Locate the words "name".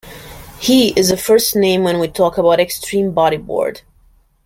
1.55-1.83